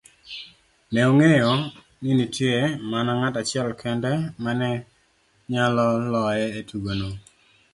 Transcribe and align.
Ne 0.91 1.01
ong'eyo 1.09 1.51
nine 2.01 2.13
nitie 2.17 2.55
mana 2.89 3.11
ng'at 3.19 3.35
achiel 3.41 3.69
kende 3.81 4.11
mane 4.43 4.69
nyalo 5.51 5.85
loye 6.13 6.45
etugono. 6.59 7.09